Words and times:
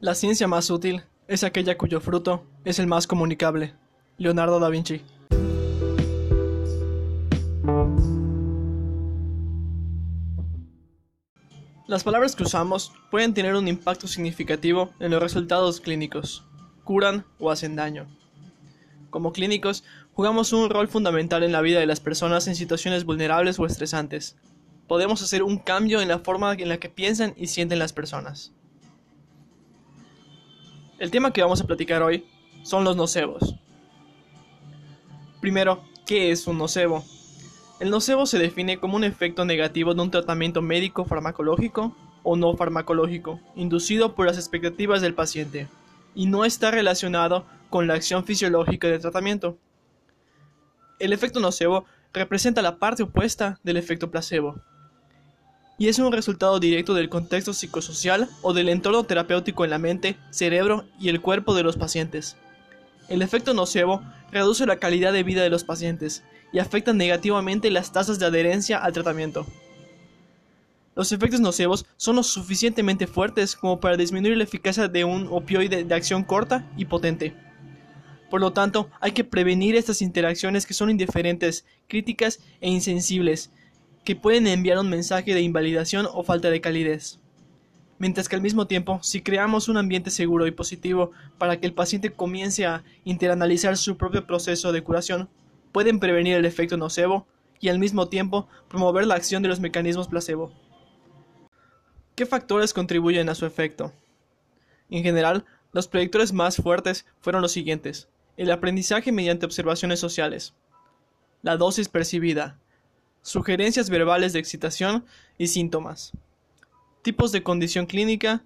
La 0.00 0.14
ciencia 0.14 0.48
más 0.48 0.70
útil 0.70 1.02
es 1.28 1.44
aquella 1.44 1.76
cuyo 1.76 2.00
fruto 2.00 2.46
es 2.64 2.78
el 2.78 2.86
más 2.86 3.06
comunicable. 3.06 3.74
Leonardo 4.16 4.58
da 4.58 4.70
Vinci. 4.70 5.02
Las 11.86 12.02
palabras 12.02 12.34
que 12.34 12.44
usamos 12.44 12.94
pueden 13.10 13.34
tener 13.34 13.54
un 13.54 13.68
impacto 13.68 14.08
significativo 14.08 14.90
en 15.00 15.10
los 15.10 15.22
resultados 15.22 15.82
clínicos, 15.82 16.46
curan 16.82 17.26
o 17.38 17.50
hacen 17.50 17.76
daño. 17.76 18.06
Como 19.10 19.34
clínicos, 19.34 19.84
jugamos 20.14 20.54
un 20.54 20.70
rol 20.70 20.88
fundamental 20.88 21.42
en 21.42 21.52
la 21.52 21.60
vida 21.60 21.78
de 21.78 21.84
las 21.84 22.00
personas 22.00 22.48
en 22.48 22.54
situaciones 22.54 23.04
vulnerables 23.04 23.58
o 23.58 23.66
estresantes. 23.66 24.38
Podemos 24.88 25.20
hacer 25.20 25.42
un 25.42 25.58
cambio 25.58 26.00
en 26.00 26.08
la 26.08 26.20
forma 26.20 26.54
en 26.54 26.70
la 26.70 26.78
que 26.78 26.88
piensan 26.88 27.34
y 27.36 27.48
sienten 27.48 27.78
las 27.78 27.92
personas. 27.92 28.54
El 31.00 31.10
tema 31.10 31.32
que 31.32 31.42
vamos 31.42 31.62
a 31.62 31.66
platicar 31.66 32.02
hoy 32.02 32.26
son 32.62 32.84
los 32.84 32.94
nocebos. 32.94 33.54
Primero, 35.40 35.82
¿qué 36.04 36.30
es 36.30 36.46
un 36.46 36.58
nocebo? 36.58 37.02
El 37.80 37.88
nocebo 37.88 38.26
se 38.26 38.38
define 38.38 38.78
como 38.78 38.96
un 38.96 39.04
efecto 39.04 39.46
negativo 39.46 39.94
de 39.94 40.02
un 40.02 40.10
tratamiento 40.10 40.60
médico 40.60 41.06
farmacológico 41.06 41.96
o 42.22 42.36
no 42.36 42.54
farmacológico, 42.54 43.40
inducido 43.56 44.14
por 44.14 44.26
las 44.26 44.36
expectativas 44.36 45.00
del 45.00 45.14
paciente, 45.14 45.68
y 46.14 46.26
no 46.26 46.44
está 46.44 46.70
relacionado 46.70 47.46
con 47.70 47.86
la 47.86 47.94
acción 47.94 48.26
fisiológica 48.26 48.86
del 48.88 49.00
tratamiento. 49.00 49.56
El 50.98 51.14
efecto 51.14 51.40
nocebo 51.40 51.86
representa 52.12 52.60
la 52.60 52.78
parte 52.78 53.04
opuesta 53.04 53.58
del 53.62 53.78
efecto 53.78 54.10
placebo, 54.10 54.60
y 55.80 55.88
es 55.88 55.98
un 55.98 56.12
resultado 56.12 56.60
directo 56.60 56.92
del 56.92 57.08
contexto 57.08 57.54
psicosocial 57.54 58.28
o 58.42 58.52
del 58.52 58.68
entorno 58.68 59.02
terapéutico 59.04 59.64
en 59.64 59.70
la 59.70 59.78
mente, 59.78 60.18
cerebro 60.28 60.84
y 61.00 61.08
el 61.08 61.22
cuerpo 61.22 61.54
de 61.54 61.62
los 61.62 61.78
pacientes. 61.78 62.36
El 63.08 63.22
efecto 63.22 63.54
nocebo 63.54 64.02
reduce 64.30 64.66
la 64.66 64.76
calidad 64.76 65.10
de 65.10 65.22
vida 65.22 65.42
de 65.42 65.48
los 65.48 65.64
pacientes 65.64 66.22
y 66.52 66.58
afecta 66.58 66.92
negativamente 66.92 67.70
las 67.70 67.92
tasas 67.92 68.18
de 68.18 68.26
adherencia 68.26 68.76
al 68.76 68.92
tratamiento. 68.92 69.46
Los 70.94 71.12
efectos 71.12 71.40
nocebos 71.40 71.86
son 71.96 72.16
lo 72.16 72.24
suficientemente 72.24 73.06
fuertes 73.06 73.56
como 73.56 73.80
para 73.80 73.96
disminuir 73.96 74.36
la 74.36 74.44
eficacia 74.44 74.86
de 74.86 75.04
un 75.04 75.28
opioide 75.30 75.84
de 75.84 75.94
acción 75.94 76.24
corta 76.24 76.70
y 76.76 76.84
potente. 76.84 77.34
Por 78.28 78.42
lo 78.42 78.52
tanto, 78.52 78.90
hay 79.00 79.12
que 79.12 79.24
prevenir 79.24 79.76
estas 79.76 80.02
interacciones 80.02 80.66
que 80.66 80.74
son 80.74 80.90
indiferentes, 80.90 81.64
críticas 81.88 82.38
e 82.60 82.68
insensibles, 82.68 83.50
que 84.04 84.16
pueden 84.16 84.46
enviar 84.46 84.78
un 84.78 84.88
mensaje 84.88 85.34
de 85.34 85.42
invalidación 85.42 86.06
o 86.12 86.22
falta 86.22 86.50
de 86.50 86.60
calidez. 86.60 87.18
Mientras 87.98 88.28
que 88.28 88.36
al 88.36 88.42
mismo 88.42 88.66
tiempo, 88.66 88.98
si 89.02 89.20
creamos 89.20 89.68
un 89.68 89.76
ambiente 89.76 90.10
seguro 90.10 90.46
y 90.46 90.52
positivo 90.52 91.10
para 91.36 91.60
que 91.60 91.66
el 91.66 91.74
paciente 91.74 92.10
comience 92.10 92.64
a 92.64 92.82
interanalizar 93.04 93.76
su 93.76 93.96
propio 93.98 94.26
proceso 94.26 94.72
de 94.72 94.82
curación, 94.82 95.28
pueden 95.70 96.00
prevenir 96.00 96.36
el 96.36 96.46
efecto 96.46 96.78
nocebo 96.78 97.26
y 97.60 97.68
al 97.68 97.78
mismo 97.78 98.08
tiempo 98.08 98.48
promover 98.68 99.06
la 99.06 99.16
acción 99.16 99.42
de 99.42 99.50
los 99.50 99.60
mecanismos 99.60 100.08
placebo. 100.08 100.50
¿Qué 102.14 102.24
factores 102.24 102.72
contribuyen 102.72 103.28
a 103.28 103.34
su 103.34 103.44
efecto? 103.44 103.92
En 104.88 105.02
general, 105.02 105.44
los 105.72 105.86
predictores 105.86 106.32
más 106.32 106.56
fuertes 106.56 107.06
fueron 107.20 107.42
los 107.42 107.52
siguientes. 107.52 108.08
El 108.36 108.50
aprendizaje 108.50 109.12
mediante 109.12 109.46
observaciones 109.46 110.00
sociales. 110.00 110.54
La 111.42 111.56
dosis 111.56 111.88
percibida, 111.88 112.58
sugerencias 113.22 113.90
verbales 113.90 114.32
de 114.32 114.38
excitación 114.38 115.04
y 115.38 115.48
síntomas, 115.48 116.12
tipos 117.02 117.32
de 117.32 117.42
condición 117.42 117.86
clínica 117.86 118.44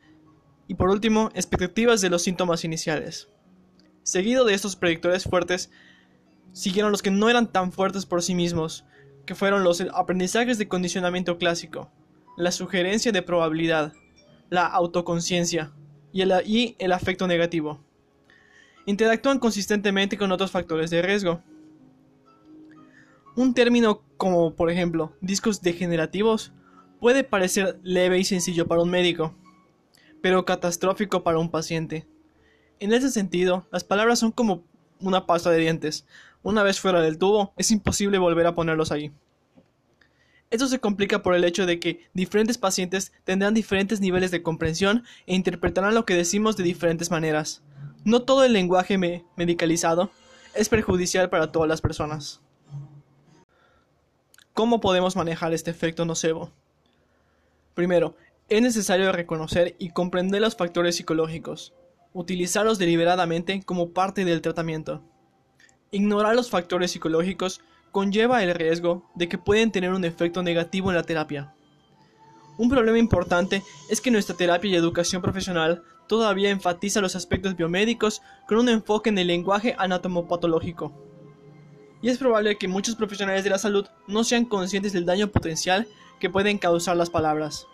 y 0.67 0.75
por 0.75 0.91
último, 0.91 1.31
expectativas 1.35 2.01
de 2.01 2.11
los 2.11 2.23
síntomas 2.23 2.65
iniciales. 2.65 3.29
Seguido 4.03 4.45
de 4.45 4.55
estos 4.55 4.77
predictores 4.77 5.25
fuertes, 5.25 5.71
siguieron 6.53 6.91
los 6.91 7.03
que 7.03 7.11
no 7.11 7.29
eran 7.29 7.51
tan 7.51 7.73
fuertes 7.73 8.07
por 8.07 8.23
sí 8.23 8.35
mismos, 8.35 8.85
que 9.27 9.35
fueron 9.35 9.65
los 9.65 9.81
aprendizajes 9.93 10.59
de 10.59 10.69
condicionamiento 10.69 11.39
clásico, 11.39 11.91
la 12.37 12.53
sugerencia 12.53 13.13
de 13.13 13.23
probabilidad, 13.23 13.93
la 14.51 14.67
autoconciencia 14.67 15.73
y 16.13 16.23
el, 16.23 16.33
el 16.79 16.93
afecto 16.93 17.27
negativo. 17.27 17.81
Interactúan 18.87 19.39
consistentemente 19.39 20.19
con 20.19 20.33
otros 20.33 20.51
factores 20.51 20.91
de 20.91 21.03
riesgo, 21.03 21.43
un 23.37 23.55
término 23.55 24.03
como, 24.25 24.55
por 24.55 24.71
ejemplo, 24.71 25.13
discos 25.21 25.61
degenerativos 25.61 26.55
puede 26.99 27.25
parecer 27.25 27.79
leve 27.83 28.19
y 28.19 28.25
sencillo 28.25 28.67
para 28.67 28.81
un 28.81 28.89
médico, 28.89 29.35
pero 30.23 30.47
catastrófico 30.47 31.23
para 31.23 31.39
un 31.39 31.51
paciente. 31.51 32.07
En 32.81 32.95
ese 32.95 33.11
sentido, 33.11 33.69
las 33.71 33.85
palabras 33.85 34.19
son 34.19 34.33
como 34.33 34.65
una 34.99 35.27
pasta 35.27 35.51
de 35.51 35.59
dientes. 35.59 36.07
Una 36.43 36.63
vez 36.63 36.81
fuera 36.81 37.03
del 37.03 37.19
tubo, 37.19 37.53
es 37.59 37.71
imposible 37.71 38.17
volver 38.17 38.47
a 38.47 38.55
ponerlos 38.55 38.93
ahí. 38.93 39.13
Esto 40.49 40.69
se 40.69 40.81
complica 40.81 41.23
por 41.23 41.35
el 41.35 41.45
hecho 41.45 41.67
de 41.67 41.79
que 41.79 42.09
diferentes 42.15 42.57
pacientes 42.57 43.13
tendrán 43.25 43.53
diferentes 43.53 44.01
niveles 44.01 44.31
de 44.31 44.43
comprensión 44.43 45.05
e 45.27 45.35
interpretarán 45.35 45.95
lo 45.95 46.07
que 46.07 46.15
decimos 46.15 46.57
de 46.57 46.65
diferentes 46.65 47.11
maneras. 47.11 47.63
No 48.05 48.23
todo 48.23 48.43
el 48.45 48.55
lenguaje 48.55 48.97
medicalizado 49.37 50.11
es 50.55 50.71
perjudicial 50.71 51.29
para 51.29 51.53
todas 51.53 51.69
las 51.69 51.83
personas. 51.83 52.41
¿Cómo 54.55 54.81
podemos 54.81 55.17
manejar 55.17 55.53
este 55.53 55.73
efecto 55.73 56.05
nocebo? 56.05 56.53
Primero, 57.75 58.15
es 58.49 58.63
necesario 58.63 59.11
reconocer 59.11 59.75
y 59.81 59.91
comprender 59.91 60.41
los 60.41 60.55
factores 60.55 60.95
psicológicos, 60.95 61.75
utilizarlos 62.13 62.79
deliberadamente 62.79 63.65
como 63.65 63.91
parte 63.91 64.25
del 64.25 64.43
tratamiento. 64.43 65.03
Ignorar 65.91 66.37
los 66.37 66.51
factores 66.51 66.93
psicológicos 66.93 67.63
conlleva 67.91 68.45
el 68.45 68.55
riesgo 68.55 69.11
de 69.17 69.29
que 69.29 69.39
pueden 69.39 69.73
tener 69.73 69.93
un 69.93 70.05
efecto 70.05 70.45
negativo 70.45 70.89
en 70.89 70.99
la 70.99 71.03
terapia. 71.03 71.53
Un 72.57 72.71
problema 72.71 72.99
importante 72.99 73.61
es 73.91 74.01
que 74.01 74.13
nuestra 74.13 74.37
terapia 74.37 74.71
y 74.71 74.77
educación 74.77 75.21
profesional 75.21 75.83
todavía 76.07 76.51
enfatiza 76.51 77.01
los 77.01 77.17
aspectos 77.17 77.57
biomédicos 77.57 78.23
con 78.47 78.59
un 78.59 78.69
enfoque 78.69 79.11
en 79.11 79.19
el 79.19 79.27
lenguaje 79.27 79.75
anatomopatológico 79.77 81.14
y 82.05 82.11
es 82.11 82.19
probable 82.19 82.59
que 82.59 82.69
muchos 82.69 82.97
profesionales 82.97 83.45
de 83.45 83.51
la 83.51 83.57
salud 83.57 83.87
no 84.07 84.25
sean 84.25 84.45
conscientes 84.45 84.93
del 84.93 85.07
daño 85.07 85.29
potencial 85.29 85.89
que 86.21 86.29
pueden 86.29 86.59
causar 86.59 86.99
las 86.99 87.09
palabras. 87.09 87.67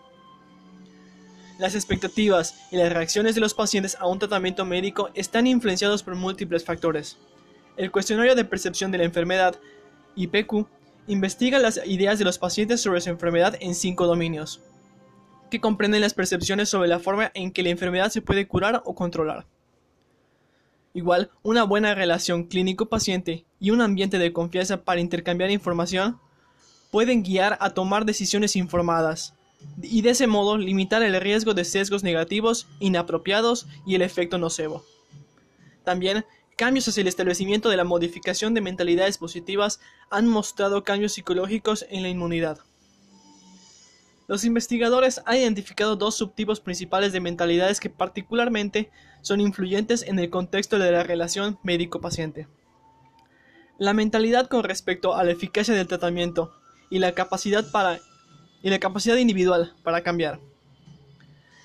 Las 1.58 1.74
expectativas 1.74 2.54
y 2.70 2.76
las 2.76 2.92
reacciones 2.92 3.34
de 3.34 3.40
los 3.40 3.54
pacientes 3.54 3.96
a 3.98 4.06
un 4.06 4.20
tratamiento 4.20 4.64
médico 4.64 5.10
están 5.14 5.48
influenciados 5.48 6.04
por 6.04 6.14
múltiples 6.14 6.64
factores. 6.64 7.18
El 7.76 7.90
cuestionario 7.90 8.36
de 8.36 8.44
percepción 8.44 8.92
de 8.92 8.98
la 8.98 9.04
enfermedad, 9.04 9.58
IPQ, 10.14 10.68
investiga 11.08 11.58
las 11.58 11.84
ideas 11.84 12.20
de 12.20 12.24
los 12.24 12.38
pacientes 12.38 12.80
sobre 12.80 13.00
su 13.00 13.10
enfermedad 13.10 13.56
en 13.58 13.74
cinco 13.74 14.06
dominios, 14.06 14.62
que 15.50 15.60
comprenden 15.60 16.02
las 16.02 16.14
percepciones 16.14 16.68
sobre 16.68 16.88
la 16.88 17.00
forma 17.00 17.32
en 17.34 17.50
que 17.50 17.64
la 17.64 17.70
enfermedad 17.70 18.10
se 18.10 18.22
puede 18.22 18.46
curar 18.46 18.80
o 18.84 18.94
controlar. 18.94 19.44
Igual, 20.92 21.30
una 21.42 21.62
buena 21.62 21.94
relación 21.94 22.44
clínico-paciente 22.44 23.44
y 23.60 23.70
un 23.70 23.80
ambiente 23.80 24.18
de 24.18 24.32
confianza 24.32 24.82
para 24.82 25.00
intercambiar 25.00 25.50
información 25.50 26.18
pueden 26.90 27.22
guiar 27.22 27.56
a 27.60 27.70
tomar 27.70 28.04
decisiones 28.04 28.56
informadas 28.56 29.34
y 29.80 30.02
de 30.02 30.10
ese 30.10 30.26
modo 30.26 30.58
limitar 30.58 31.02
el 31.02 31.20
riesgo 31.20 31.54
de 31.54 31.64
sesgos 31.64 32.02
negativos, 32.02 32.66
inapropiados 32.80 33.66
y 33.86 33.94
el 33.94 34.02
efecto 34.02 34.38
nocebo. 34.38 34.84
También, 35.84 36.24
cambios 36.56 36.88
hacia 36.88 37.02
el 37.02 37.08
establecimiento 37.08 37.68
de 37.68 37.76
la 37.76 37.84
modificación 37.84 38.54
de 38.54 38.60
mentalidades 38.60 39.18
positivas 39.18 39.80
han 40.10 40.26
mostrado 40.26 40.82
cambios 40.82 41.12
psicológicos 41.12 41.86
en 41.90 42.02
la 42.02 42.08
inmunidad. 42.08 42.58
Los 44.30 44.44
investigadores 44.44 45.22
han 45.26 45.38
identificado 45.38 45.96
dos 45.96 46.14
subtipos 46.14 46.60
principales 46.60 47.12
de 47.12 47.18
mentalidades 47.18 47.80
que 47.80 47.90
particularmente 47.90 48.88
son 49.22 49.40
influyentes 49.40 50.04
en 50.04 50.20
el 50.20 50.30
contexto 50.30 50.78
de 50.78 50.92
la 50.92 51.02
relación 51.02 51.58
médico-paciente. 51.64 52.46
La 53.76 53.92
mentalidad 53.92 54.46
con 54.46 54.62
respecto 54.62 55.16
a 55.16 55.24
la 55.24 55.32
eficacia 55.32 55.74
del 55.74 55.88
tratamiento 55.88 56.54
y 56.90 57.00
la 57.00 57.10
capacidad 57.10 57.68
para 57.72 57.98
y 58.62 58.70
la 58.70 58.78
capacidad 58.78 59.16
individual 59.16 59.74
para 59.82 60.04
cambiar. 60.04 60.38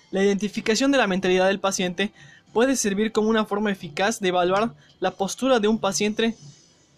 La 0.10 0.24
identificación 0.24 0.92
de 0.92 0.98
la 0.98 1.06
mentalidad 1.06 1.46
del 1.46 1.60
paciente 1.60 2.14
puede 2.52 2.76
servir 2.78 3.12
como 3.12 3.30
una 3.30 3.46
forma 3.46 3.72
eficaz 3.72 4.20
de 4.20 4.30
evaluar 4.30 4.74
la 5.00 5.12
postura 5.12 5.60
de 5.60 5.68
un 5.68 5.78
paciente, 5.78 6.36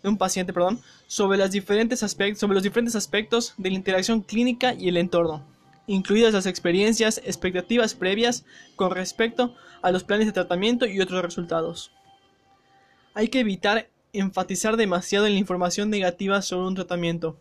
un 0.02 0.18
paciente 0.18 0.54
perdón, 0.54 0.80
sobre, 1.08 1.46
diferentes 1.50 2.00
sobre 2.00 2.54
los 2.54 2.64
diferentes 2.64 2.96
aspectos 2.96 3.54
de 3.58 3.70
la 3.70 3.76
interacción 3.76 4.22
clínica 4.22 4.74
y 4.74 4.88
el 4.88 4.96
entorno 4.96 5.57
incluidas 5.88 6.34
las 6.34 6.46
experiencias, 6.46 7.20
expectativas 7.26 7.96
previas 7.96 8.46
con 8.76 8.92
respecto 8.92 9.56
a 9.82 9.92
los 9.92 10.04
planes 10.04 10.28
de 10.28 10.34
tratamiento 10.34 10.86
y 10.86 11.00
otros 11.00 11.22
resultados. 11.22 11.92
Hay 13.14 13.30
que 13.30 13.40
evitar 13.40 13.90
enfatizar 14.14 14.78
demasiado 14.78 15.26
en 15.26 15.34
la 15.34 15.40
información 15.40 15.90
negativa 15.90 16.42
sobre 16.42 16.68
un 16.68 16.76
tratamiento, 16.76 17.40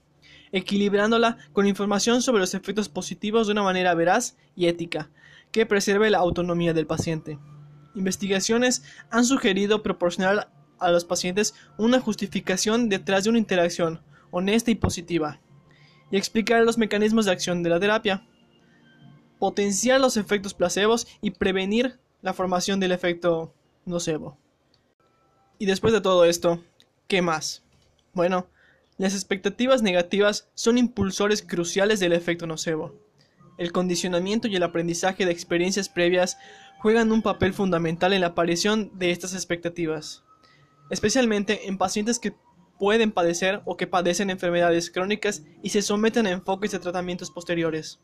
equilibrándola 0.52 1.38
con 1.52 1.66
información 1.66 2.22
sobre 2.22 2.40
los 2.40 2.54
efectos 2.54 2.88
positivos 2.88 3.46
de 3.46 3.52
una 3.52 3.62
manera 3.62 3.94
veraz 3.94 4.36
y 4.54 4.66
ética, 4.66 5.10
que 5.52 5.66
preserve 5.66 6.10
la 6.10 6.18
autonomía 6.18 6.72
del 6.72 6.86
paciente. 6.86 7.38
investigaciones 7.94 8.82
han 9.10 9.24
sugerido 9.24 9.82
proporcionar 9.82 10.50
a 10.78 10.90
los 10.90 11.04
pacientes 11.04 11.54
una 11.78 11.98
justificación 11.98 12.90
detrás 12.90 13.24
de 13.24 13.30
una 13.30 13.38
interacción 13.38 14.02
honesta 14.30 14.70
y 14.70 14.74
positiva, 14.74 15.40
y 16.10 16.16
explicar 16.16 16.62
los 16.62 16.78
mecanismos 16.78 17.24
de 17.24 17.32
acción 17.32 17.62
de 17.62 17.70
la 17.70 17.80
terapia, 17.80 18.26
potenciar 19.38 20.00
los 20.00 20.16
efectos 20.16 20.54
placebos 20.54 21.06
y 21.20 21.32
prevenir 21.32 21.98
la 22.22 22.32
formación 22.32 22.80
del 22.80 22.92
efecto 22.92 23.54
nocebo. 23.84 24.38
Y 25.58 25.66
después 25.66 25.92
de 25.92 26.00
todo 26.00 26.24
esto, 26.24 26.62
¿qué 27.06 27.22
más? 27.22 27.62
Bueno, 28.12 28.48
las 28.98 29.14
expectativas 29.14 29.82
negativas 29.82 30.48
son 30.54 30.78
impulsores 30.78 31.42
cruciales 31.42 32.00
del 32.00 32.12
efecto 32.12 32.46
nocebo. 32.46 32.94
El 33.58 33.72
condicionamiento 33.72 34.48
y 34.48 34.56
el 34.56 34.62
aprendizaje 34.62 35.24
de 35.24 35.32
experiencias 35.32 35.88
previas 35.88 36.38
juegan 36.78 37.12
un 37.12 37.22
papel 37.22 37.54
fundamental 37.54 38.12
en 38.12 38.20
la 38.20 38.28
aparición 38.28 38.90
de 38.98 39.10
estas 39.10 39.34
expectativas, 39.34 40.24
especialmente 40.90 41.68
en 41.68 41.78
pacientes 41.78 42.18
que 42.18 42.34
pueden 42.78 43.12
padecer 43.12 43.62
o 43.64 43.76
que 43.76 43.86
padecen 43.86 44.30
enfermedades 44.30 44.90
crónicas 44.90 45.42
y 45.62 45.70
se 45.70 45.82
someten 45.82 46.26
a 46.26 46.30
enfoques 46.30 46.72
de 46.72 46.78
tratamientos 46.78 47.30
posteriores. 47.30 48.00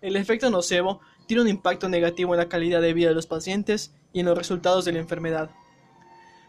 El 0.00 0.16
efecto 0.16 0.50
nocebo 0.50 1.00
tiene 1.26 1.42
un 1.42 1.48
impacto 1.48 1.88
negativo 1.88 2.34
en 2.34 2.38
la 2.38 2.48
calidad 2.48 2.80
de 2.80 2.94
vida 2.94 3.10
de 3.10 3.14
los 3.14 3.26
pacientes 3.26 3.92
y 4.12 4.20
en 4.20 4.26
los 4.26 4.36
resultados 4.36 4.84
de 4.84 4.92
la 4.92 4.98
enfermedad. 4.98 5.50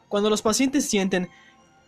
Cuando 0.08 0.30
los 0.30 0.42
pacientes 0.42 0.86
sienten 0.86 1.30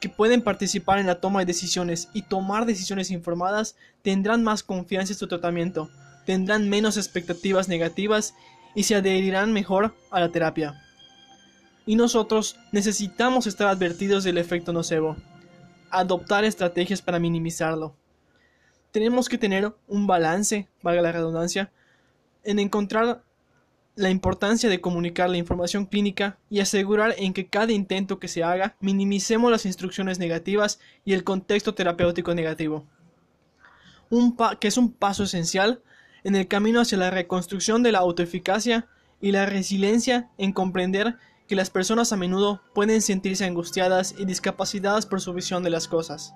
que 0.01 0.09
pueden 0.09 0.41
participar 0.41 0.99
en 0.99 1.07
la 1.07 1.21
toma 1.21 1.39
de 1.39 1.45
decisiones 1.45 2.09
y 2.13 2.23
tomar 2.23 2.65
decisiones 2.65 3.11
informadas, 3.11 3.77
tendrán 4.01 4.43
más 4.43 4.61
confianza 4.61 5.13
en 5.13 5.19
su 5.19 5.27
tratamiento, 5.27 5.89
tendrán 6.25 6.69
menos 6.69 6.97
expectativas 6.97 7.69
negativas 7.69 8.35
y 8.75 8.83
se 8.83 8.95
adherirán 8.95 9.53
mejor 9.53 9.95
a 10.11 10.19
la 10.19 10.29
terapia. 10.29 10.83
Y 11.85 11.95
nosotros 11.95 12.57
necesitamos 12.73 13.47
estar 13.47 13.67
advertidos 13.67 14.25
del 14.25 14.37
efecto 14.37 14.73
nocebo, 14.73 15.15
adoptar 15.89 16.43
estrategias 16.43 17.01
para 17.01 17.19
minimizarlo. 17.19 17.95
Tenemos 18.93 19.27
que 19.27 19.39
tener 19.39 19.73
un 19.87 20.05
balance, 20.05 20.69
valga 20.83 21.01
la 21.01 21.11
redundancia, 21.11 21.71
en 22.43 22.59
encontrar 22.59 23.23
la 23.95 24.11
importancia 24.11 24.69
de 24.69 24.81
comunicar 24.81 25.31
la 25.31 25.37
información 25.37 25.87
clínica 25.87 26.37
y 26.47 26.59
asegurar 26.59 27.15
en 27.17 27.33
que 27.33 27.47
cada 27.47 27.71
intento 27.71 28.19
que 28.19 28.27
se 28.27 28.43
haga 28.43 28.75
minimicemos 28.81 29.49
las 29.49 29.65
instrucciones 29.65 30.19
negativas 30.19 30.79
y 31.05 31.13
el 31.13 31.23
contexto 31.23 31.73
terapéutico 31.73 32.35
negativo. 32.35 32.85
Un 34.11 34.37
que 34.59 34.67
es 34.67 34.77
un 34.77 34.93
paso 34.93 35.23
esencial 35.23 35.81
en 36.23 36.35
el 36.35 36.47
camino 36.47 36.79
hacia 36.79 36.99
la 36.99 37.09
reconstrucción 37.09 37.81
de 37.81 37.93
la 37.93 37.99
autoeficacia 37.99 38.85
y 39.19 39.31
la 39.31 39.47
resiliencia 39.47 40.29
en 40.37 40.53
comprender 40.53 41.17
que 41.47 41.55
las 41.55 41.71
personas 41.71 42.13
a 42.13 42.15
menudo 42.15 42.61
pueden 42.75 43.01
sentirse 43.01 43.43
angustiadas 43.43 44.13
y 44.19 44.25
discapacitadas 44.25 45.07
por 45.07 45.19
su 45.19 45.33
visión 45.33 45.63
de 45.63 45.71
las 45.71 45.87
cosas. 45.87 46.35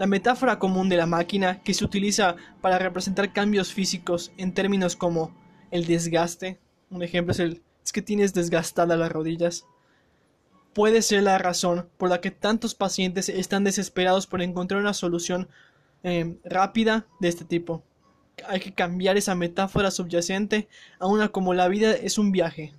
La 0.00 0.06
metáfora 0.06 0.58
común 0.58 0.88
de 0.88 0.96
la 0.96 1.04
máquina 1.04 1.62
que 1.62 1.74
se 1.74 1.84
utiliza 1.84 2.34
para 2.62 2.78
representar 2.78 3.34
cambios 3.34 3.74
físicos 3.74 4.32
en 4.38 4.54
términos 4.54 4.96
como 4.96 5.36
el 5.70 5.84
desgaste, 5.84 6.58
un 6.88 7.02
ejemplo 7.02 7.32
es 7.32 7.38
el 7.38 7.62
es 7.84 7.92
que 7.92 8.00
tienes 8.00 8.32
desgastadas 8.32 8.98
las 8.98 9.12
rodillas, 9.12 9.66
puede 10.72 11.02
ser 11.02 11.24
la 11.24 11.36
razón 11.36 11.86
por 11.98 12.08
la 12.08 12.22
que 12.22 12.30
tantos 12.30 12.74
pacientes 12.74 13.28
están 13.28 13.62
desesperados 13.62 14.26
por 14.26 14.40
encontrar 14.40 14.80
una 14.80 14.94
solución 14.94 15.50
eh, 16.02 16.34
rápida 16.44 17.06
de 17.20 17.28
este 17.28 17.44
tipo. 17.44 17.84
Hay 18.48 18.60
que 18.60 18.72
cambiar 18.72 19.18
esa 19.18 19.34
metáfora 19.34 19.90
subyacente 19.90 20.66
a 20.98 21.08
una 21.08 21.28
como 21.28 21.52
la 21.52 21.68
vida 21.68 21.92
es 21.92 22.16
un 22.16 22.32
viaje. 22.32 22.72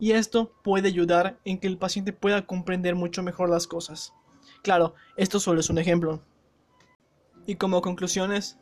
Y 0.00 0.10
esto 0.10 0.52
puede 0.64 0.88
ayudar 0.88 1.38
en 1.44 1.60
que 1.60 1.68
el 1.68 1.78
paciente 1.78 2.12
pueda 2.12 2.44
comprender 2.46 2.96
mucho 2.96 3.22
mejor 3.22 3.48
las 3.48 3.68
cosas. 3.68 4.12
Claro, 4.64 4.94
esto 5.18 5.38
solo 5.40 5.60
es 5.60 5.68
un 5.68 5.76
ejemplo. 5.76 6.22
Y 7.46 7.56
como 7.56 7.82
conclusiones, 7.82 8.58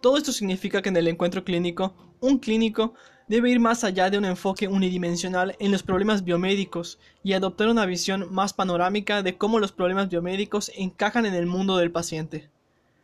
todo 0.00 0.16
esto 0.16 0.30
significa 0.30 0.80
que 0.80 0.90
en 0.90 0.96
el 0.96 1.08
encuentro 1.08 1.42
clínico, 1.42 1.92
un 2.20 2.38
clínico 2.38 2.94
debe 3.26 3.50
ir 3.50 3.58
más 3.58 3.82
allá 3.82 4.10
de 4.10 4.18
un 4.18 4.26
enfoque 4.26 4.68
unidimensional 4.68 5.56
en 5.58 5.72
los 5.72 5.82
problemas 5.82 6.22
biomédicos 6.22 7.00
y 7.24 7.32
adoptar 7.32 7.66
una 7.66 7.84
visión 7.84 8.32
más 8.32 8.52
panorámica 8.52 9.24
de 9.24 9.36
cómo 9.36 9.58
los 9.58 9.72
problemas 9.72 10.08
biomédicos 10.08 10.70
encajan 10.76 11.26
en 11.26 11.34
el 11.34 11.46
mundo 11.46 11.78
del 11.78 11.90
paciente. 11.90 12.48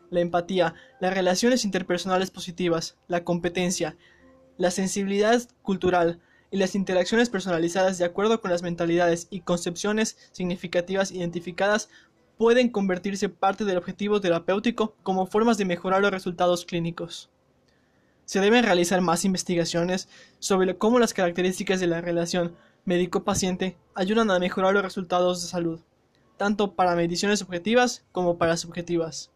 La 0.08 0.20
empatía, 0.20 0.74
las 1.00 1.12
relaciones 1.12 1.64
interpersonales 1.64 2.30
positivas, 2.30 2.96
la 3.08 3.24
competencia, 3.24 3.96
la 4.56 4.70
sensibilidad 4.70 5.42
cultural 5.62 6.20
y 6.50 6.58
las 6.58 6.74
interacciones 6.74 7.30
personalizadas 7.30 7.98
de 7.98 8.04
acuerdo 8.04 8.40
con 8.40 8.50
las 8.50 8.62
mentalidades 8.62 9.28
y 9.30 9.40
concepciones 9.40 10.16
significativas 10.32 11.12
identificadas 11.12 11.88
pueden 12.40 12.70
convertirse 12.70 13.28
parte 13.28 13.66
del 13.66 13.76
objetivo 13.76 14.18
terapéutico 14.18 14.96
como 15.02 15.26
formas 15.26 15.58
de 15.58 15.66
mejorar 15.66 16.00
los 16.00 16.10
resultados 16.10 16.64
clínicos. 16.64 17.28
Se 18.24 18.40
deben 18.40 18.64
realizar 18.64 19.02
más 19.02 19.26
investigaciones 19.26 20.08
sobre 20.38 20.78
cómo 20.78 20.98
las 20.98 21.12
características 21.12 21.80
de 21.80 21.86
la 21.86 22.00
relación 22.00 22.56
médico-paciente 22.86 23.76
ayudan 23.94 24.30
a 24.30 24.38
mejorar 24.38 24.72
los 24.72 24.82
resultados 24.82 25.42
de 25.42 25.48
salud, 25.48 25.80
tanto 26.38 26.72
para 26.72 26.96
mediciones 26.96 27.42
objetivas 27.42 28.06
como 28.10 28.38
para 28.38 28.56
subjetivas. 28.56 29.30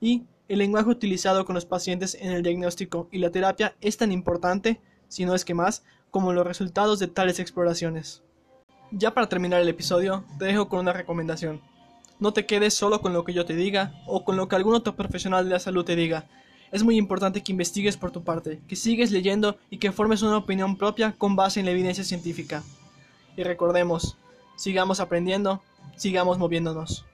Y 0.00 0.24
el 0.48 0.58
lenguaje 0.58 0.90
utilizado 0.90 1.44
con 1.44 1.54
los 1.54 1.64
pacientes 1.64 2.16
en 2.20 2.32
el 2.32 2.42
diagnóstico 2.42 3.06
y 3.12 3.18
la 3.18 3.30
terapia 3.30 3.76
es 3.80 3.98
tan 3.98 4.10
importante, 4.10 4.80
si 5.06 5.24
no 5.24 5.36
es 5.36 5.44
que 5.44 5.54
más, 5.54 5.84
como 6.10 6.32
los 6.32 6.44
resultados 6.44 6.98
de 6.98 7.06
tales 7.06 7.38
exploraciones. 7.38 8.24
Ya 8.90 9.14
para 9.14 9.28
terminar 9.28 9.60
el 9.60 9.68
episodio, 9.68 10.24
te 10.40 10.46
dejo 10.46 10.68
con 10.68 10.80
una 10.80 10.92
recomendación. 10.92 11.70
No 12.22 12.32
te 12.32 12.46
quedes 12.46 12.74
solo 12.74 13.00
con 13.00 13.12
lo 13.12 13.24
que 13.24 13.32
yo 13.32 13.44
te 13.44 13.56
diga 13.56 13.94
o 14.06 14.24
con 14.24 14.36
lo 14.36 14.46
que 14.46 14.54
algún 14.54 14.74
otro 14.74 14.94
profesional 14.94 15.44
de 15.44 15.50
la 15.50 15.58
salud 15.58 15.84
te 15.84 15.96
diga. 15.96 16.28
Es 16.70 16.84
muy 16.84 16.96
importante 16.96 17.42
que 17.42 17.50
investigues 17.50 17.96
por 17.96 18.12
tu 18.12 18.22
parte, 18.22 18.60
que 18.68 18.76
sigues 18.76 19.10
leyendo 19.10 19.56
y 19.70 19.78
que 19.78 19.90
formes 19.90 20.22
una 20.22 20.36
opinión 20.36 20.76
propia 20.76 21.16
con 21.18 21.34
base 21.34 21.58
en 21.58 21.66
la 21.66 21.72
evidencia 21.72 22.04
científica. 22.04 22.62
Y 23.36 23.42
recordemos, 23.42 24.16
sigamos 24.54 25.00
aprendiendo, 25.00 25.64
sigamos 25.96 26.38
moviéndonos. 26.38 27.04